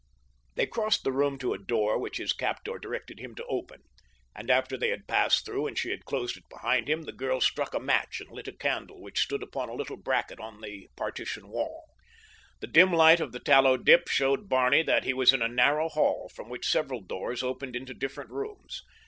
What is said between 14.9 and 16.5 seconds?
he was in a narrow hall from